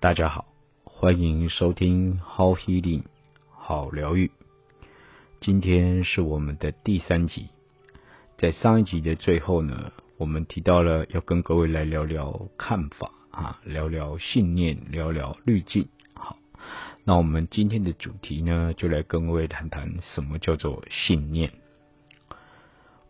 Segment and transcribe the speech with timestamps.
[0.00, 0.46] 大家好，
[0.82, 3.02] 欢迎收听 How Healing
[3.50, 4.30] 好疗愈。
[5.42, 7.50] 今天是我们的第三集，
[8.38, 15.86] 在上一集的最后呢，我们提到了要跟各位来聊聊看法啊，聊聊信念，聊聊滤镜。
[16.14, 16.38] 好，
[17.04, 21.52] 那我们今天的主题呢，就来跟各位谈谈什么叫做信念。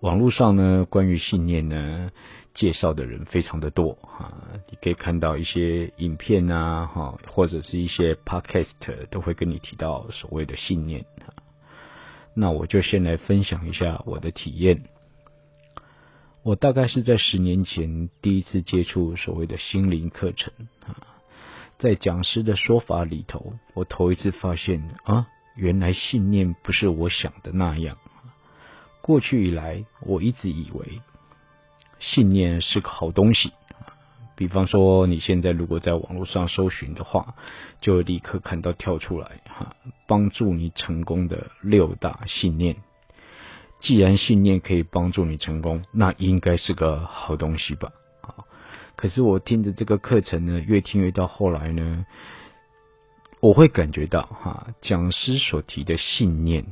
[0.00, 2.10] 网络上呢，关于信念呢，
[2.54, 4.32] 介绍的人非常的多哈，
[4.70, 8.68] 你可以看到一些影片啊，哈，或者是一些 podcast
[9.10, 11.04] 都会跟你提到所谓的信念。
[12.32, 14.84] 那我就先来分享一下我的体验。
[16.42, 20.50] 我大概是在十年前第一次接触所谓的心灵课程
[20.86, 20.96] 啊，
[21.78, 25.26] 在讲师的说法里头，我头一次发现啊，
[25.56, 27.98] 原来信念不是我想的那样。
[29.02, 31.00] 过去以来，我一直以为
[31.98, 33.52] 信念是个好东西。
[34.36, 37.34] 比方说，你现在如果在网络上搜寻的话，
[37.82, 39.76] 就立刻看到跳出来哈，
[40.06, 42.76] 帮助你成功的六大信念。
[43.80, 47.92] 既然信念可以帮助你成功，那应该是个好东西吧？
[48.22, 48.46] 好，
[48.96, 52.06] 可是我听着这个课程呢，越听越到后来呢，
[53.40, 56.64] 我会感觉到哈，讲师所提的信念。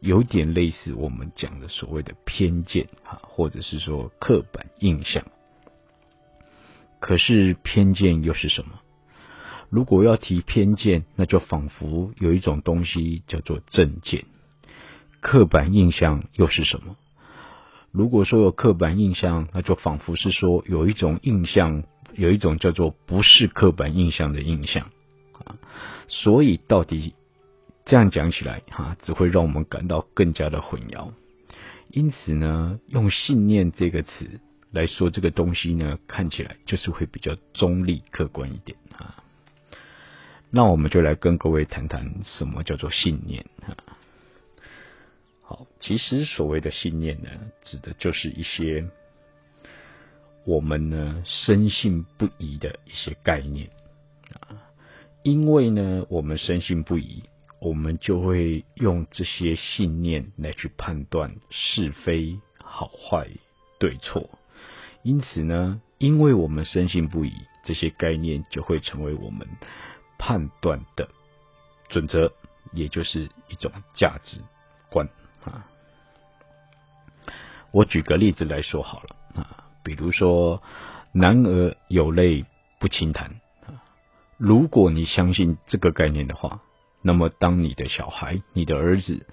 [0.00, 5.24] 有点类似我们讲的所谓的偏见，啊，或者是说刻板印象。
[6.98, 8.80] 可是偏见又是什么？
[9.70, 14.24] 如果要提偏见，那就仿佛有一种东西叫做正见。
[15.20, 16.96] 刻板印象又是什么？
[17.92, 24.90] 如果说有刻板印象，那就仿佛是说有一种印象，有一种叫做不是刻板印象的印象。
[25.44, 25.56] 啊，
[26.08, 27.14] 所以到底？
[27.90, 31.10] 这样讲起来，哈，只会让我们感到更加的混淆。
[31.88, 34.38] 因此呢，用信念这个词
[34.70, 39.24] 来说这个东西呢，看起来就是会比较中立、客观一点啊。
[40.50, 43.74] 那我们就来跟各位谈谈什么叫做信念啊。
[45.42, 47.28] 好，其实所谓的信念呢，
[47.62, 48.88] 指的就是一些
[50.44, 53.68] 我们呢深信不疑的一些概念
[54.34, 54.62] 啊。
[55.24, 57.24] 因为呢，我们深信不疑。
[57.60, 63.28] 我们就会用这些信念来去判断是非好坏
[63.78, 64.30] 对错，
[65.02, 67.34] 因此呢，因为我们深信不疑，
[67.64, 69.46] 这些概念就会成为我们
[70.18, 71.10] 判断的
[71.90, 72.32] 准则，
[72.72, 74.38] 也就是一种价值
[74.90, 75.06] 观
[75.44, 75.66] 啊。
[77.72, 80.62] 我举个例子来说好了啊，比如说
[81.12, 82.46] “男儿有泪
[82.78, 83.38] 不轻弹”
[83.68, 83.84] 啊，
[84.38, 86.62] 如果你相信这个概念的话。
[87.02, 89.26] 那么，当你的小孩、你的儿子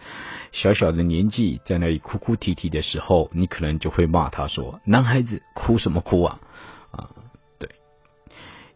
[0.54, 6.40] 小小的年纪在那里哭哭啼啼的时候，你可能就会骂他说：“男孩子哭什么哭啊？”
[6.92, 7.10] 啊，
[7.60, 7.70] 对。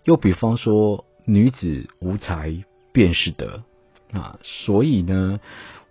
[0.03, 3.63] 又比方说，女子无才便是德
[4.11, 5.39] 啊，所以呢，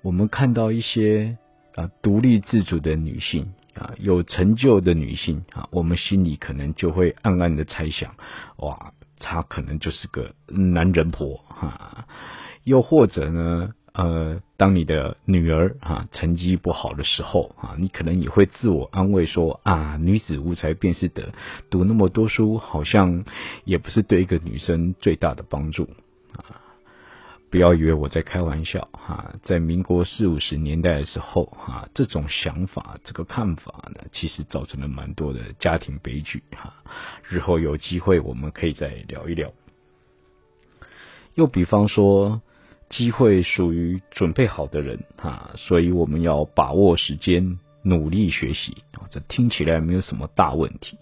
[0.03, 1.39] 我们看到一些
[1.75, 8.15] 啊独立自主的女性啊，有成就的女性啊，我们心里可能就会暗暗的猜想：
[8.59, 12.07] 哇，她可能就是个男人婆哈。
[12.65, 21.31] 又或者呢，呃，当你的女儿、啊、成绩不好的时候啊，你可能也会自我安慰说啊，女子无才便是德，
[21.71, 23.25] 读那么多书好像
[23.65, 25.89] 也不是对一个女生最大的帮助
[26.35, 26.61] 啊。
[27.51, 36.85] 不要以为我在开玩笑哈、啊，在民国四五十年代的时候哈、啊，这种想法、这个看法呢，其实造成了蛮多的家庭悲剧哈、啊。
[37.29, 39.51] 日后有机会我们可以再聊一聊。
[41.35, 42.41] 又比方说。
[42.91, 49.07] 机会属于准备好的人啊，所以我们要把握时间，努力学习啊。
[49.11, 50.99] 这听起来没有什么大问题。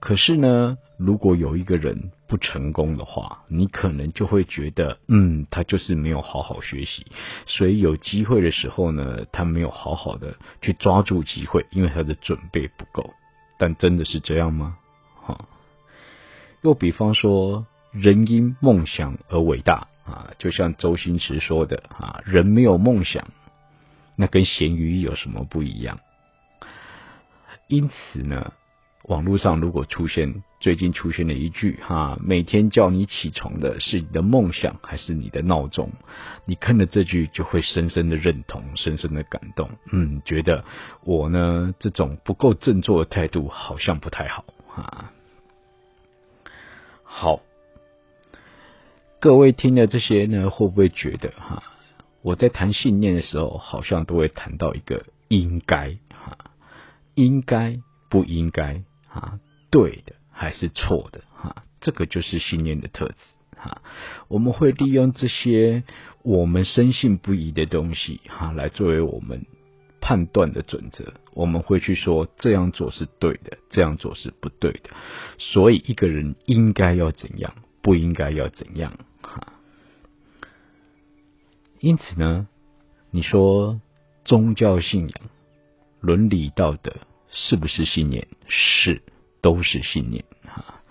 [0.00, 7.04] 可是呢，如果有一个人不成功的话，你可能就会觉得，嗯，他就是没有好好学习，
[7.46, 13.12] 所以有机会的时候呢，他没有好好的去抓住机会，因为他的准备不够。
[13.58, 14.78] 但真的是这样吗？
[15.20, 15.46] 哈。
[16.62, 19.88] 又比方说，人因梦想而伟大。
[20.08, 23.28] 啊，就像周星驰说的啊，人没有梦想，
[24.16, 26.00] 那跟咸鱼有什么不一样？
[27.68, 28.54] 因此呢，
[29.04, 35.92] 网络上如果出现最近出现了一句哈，每天叫你起床的是你的梦想还是你的闹钟？
[36.46, 40.64] 你看了这句就会深深的认同，深深的感动，嗯，觉得
[41.04, 45.12] 我呢这种不够振作的态度好像不太好哈。
[47.02, 47.42] 好。
[49.20, 51.64] 各位听了这些呢，会不会觉得哈？
[52.22, 56.38] 我在谈信念的时候，好像都会谈到一个应该哈，
[57.16, 61.64] 应该不应该哈，对的还是错的哈？
[61.80, 63.14] 这个就是信念的特质
[63.56, 63.82] 哈，
[64.28, 65.82] 我们会利用这些
[66.22, 69.46] 我们深信不疑的东西哈，来作为我们
[70.00, 71.14] 判断的准则。
[71.34, 74.90] 我们会去说这样做是对的，这样做是不对的。
[75.38, 78.92] 所以一个人应该要怎样，不应该要怎样。
[81.80, 82.48] 因此呢，
[83.10, 83.80] 你说
[84.24, 85.20] 宗教信仰、
[86.00, 86.96] 伦理道德
[87.30, 88.26] 是不是信念？
[88.46, 89.02] 是，
[89.40, 90.82] 都是信念哈。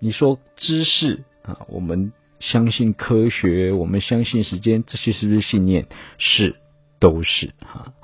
[0.00, 5.86] 你说知识啊，我们相信科学，我们相信时间，这些是不是信念？
[6.18, 6.56] 是，
[6.98, 7.94] 都是哈。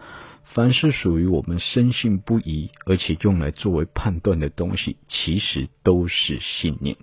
[0.44, 6.96] 凡是属于我们深信不疑，而且用来作为判断的东西，其实都是信念。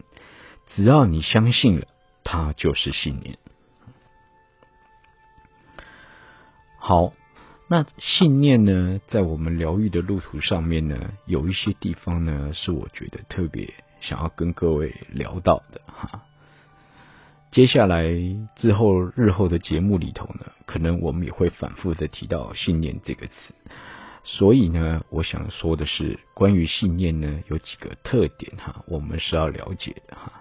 [0.74, 1.88] 只要你相信了，
[2.24, 3.38] 它就是信念。
[6.83, 7.13] 好，
[7.68, 16.24] 那信念呢，在我们疗愈的路途上面呢，有一些地方呢，是我觉得特别想要跟各位聊到的哈。
[17.51, 18.04] 接下来
[18.56, 23.54] 之后日后的节目里头呢，可能我们也会反复的提到信念这个词。
[24.24, 30.34] 所以呢，我想说的是，关于信念呢，有几个特点哈，我们是要了解的哈。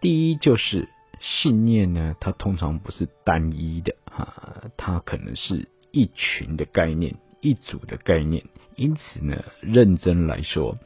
[0.00, 0.88] 第一就是。
[1.22, 8.44] 信念呢，它通常不是单一的啊，它可能是一群的概念，一组的概念。
[8.74, 10.78] 因此呢，认真来说，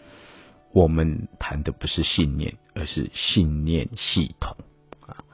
[0.75, 4.59] 我们谈的不是信念，而是信念系统
[5.07, 5.25] 啊。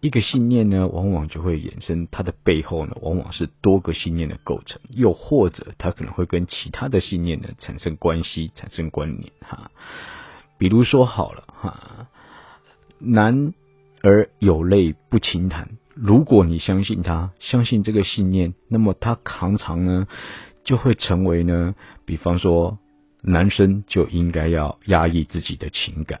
[0.00, 9.72] 一个信念呢，往往就会衍生它的背后呢，往往是多个信念的构成，又或者它可能会跟其他的信念呢产生关系、产生关联哈。
[10.56, 12.06] 比如说好了哈，
[13.00, 13.52] 男。
[14.06, 15.68] 而有泪不轻弹。
[15.92, 20.06] 如果你相信他，相信这个信念，那么他常常呢
[20.62, 21.74] 就会成为呢，
[22.04, 22.78] 比方说，
[23.20, 26.20] 男生就应该要压抑自己的情感，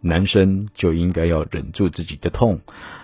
[0.00, 2.62] 男生就应该要忍住自己的痛，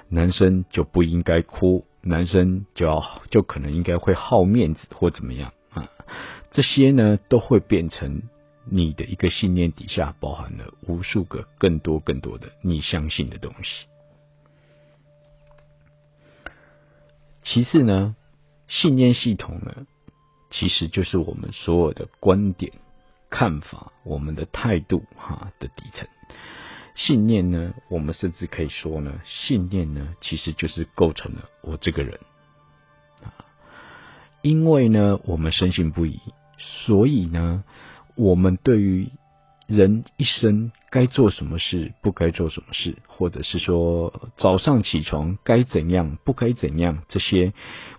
[0.09, 5.89] 男生就不应该哭，男生就要就可能应该会好面子或怎么样啊？
[6.51, 8.23] 这些呢都会变成
[8.69, 13.87] 你的一个信念底下包含了无数个更多更多的你相信的东西。
[17.57, 18.15] 其次呢，
[18.69, 19.87] 信念系统呢，
[20.51, 22.71] 其实就是我们所有的观点、
[23.31, 26.07] 看法、我们的态度哈的底层。
[26.97, 32.21] 信念呢，我们甚至可以说呢，信念呢，其实就是构成了我这个人
[33.23, 33.33] 啊。
[34.43, 36.21] 因为呢，我们深信不疑，
[36.59, 37.65] 所以呢，
[38.17, 39.09] 我们对于
[39.67, 47.53] 人一生该做什么事，不该做什么事，或者是说早上起床该怎样，不该怎样，这些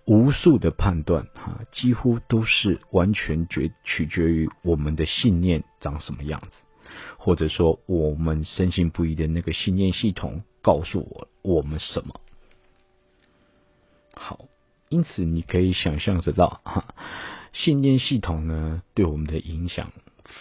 [0.05, 6.49] 无数的判断，哈，几乎都是完全决取决于我们的信念长什么样子，
[7.17, 12.21] 或者说我们深信不疑的那个信念系统告诉我我们什么。
[14.13, 14.45] 好，
[14.87, 16.95] 因此你可以想象得到，哈，
[17.51, 19.91] 信念系统呢，对我们的影响。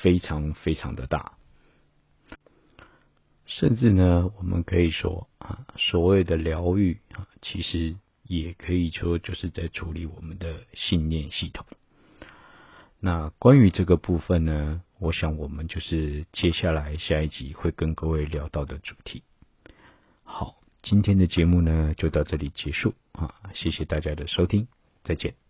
[0.02, 1.32] 非常非常的大，
[3.44, 11.64] 甚至呢，我们可以说啊，所谓的疗愈啊，其实也可以说就是在处理我们的信念系统。
[12.98, 19.22] 那关于这个部分呢，我想我们就是接下来下一集会跟各位聊到的主题。
[20.24, 24.66] 好，今天的节目呢就到这里结束啊，谢谢大家的收听，
[25.04, 25.45] 再见。